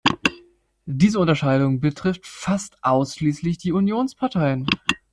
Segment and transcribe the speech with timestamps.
[0.87, 4.65] Diese Unterscheidung betrifft fast ausschließlich die Unionsparteien.